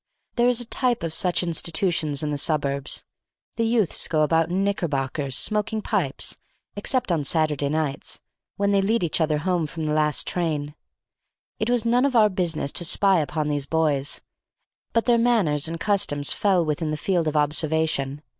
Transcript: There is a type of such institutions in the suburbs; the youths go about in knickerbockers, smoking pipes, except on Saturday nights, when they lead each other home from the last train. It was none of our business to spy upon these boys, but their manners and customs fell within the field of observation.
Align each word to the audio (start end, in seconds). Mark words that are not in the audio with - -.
There 0.35 0.47
is 0.47 0.59
a 0.59 0.65
type 0.65 1.03
of 1.03 1.13
such 1.13 1.43
institutions 1.43 2.23
in 2.23 2.31
the 2.31 2.37
suburbs; 2.39 3.03
the 3.55 3.63
youths 3.63 4.07
go 4.07 4.23
about 4.23 4.49
in 4.49 4.63
knickerbockers, 4.63 5.37
smoking 5.37 5.83
pipes, 5.83 6.37
except 6.75 7.11
on 7.11 7.23
Saturday 7.23 7.69
nights, 7.69 8.19
when 8.57 8.71
they 8.71 8.81
lead 8.81 9.03
each 9.03 9.21
other 9.21 9.37
home 9.37 9.67
from 9.67 9.83
the 9.83 9.93
last 9.93 10.25
train. 10.25 10.73
It 11.59 11.69
was 11.69 11.85
none 11.85 12.03
of 12.05 12.15
our 12.15 12.29
business 12.29 12.71
to 12.71 12.83
spy 12.83 13.19
upon 13.19 13.47
these 13.47 13.67
boys, 13.67 14.21
but 14.91 15.05
their 15.05 15.19
manners 15.19 15.67
and 15.67 15.79
customs 15.79 16.33
fell 16.33 16.65
within 16.65 16.89
the 16.89 16.97
field 16.97 17.27
of 17.27 17.37
observation. 17.37 18.23